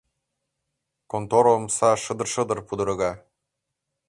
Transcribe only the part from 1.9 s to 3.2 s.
шыдыр-шыдыр пудырга.